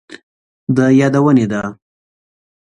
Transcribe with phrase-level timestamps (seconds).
[0.75, 1.61] د يادونې ده،